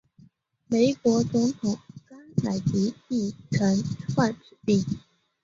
[0.65, 3.77] 美国总统甘乃迪亦曾
[4.15, 4.83] 患此病。